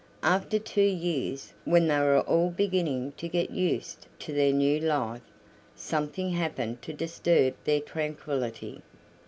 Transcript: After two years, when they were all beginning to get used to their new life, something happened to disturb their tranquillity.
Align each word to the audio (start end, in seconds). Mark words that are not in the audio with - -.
After 0.23 0.57
two 0.57 0.81
years, 0.81 1.53
when 1.63 1.87
they 1.87 1.99
were 1.99 2.21
all 2.21 2.49
beginning 2.49 3.11
to 3.17 3.27
get 3.27 3.51
used 3.51 4.07
to 4.21 4.33
their 4.33 4.51
new 4.51 4.79
life, 4.79 5.21
something 5.75 6.31
happened 6.31 6.81
to 6.81 6.91
disturb 6.93 7.53
their 7.65 7.81
tranquillity. 7.81 8.81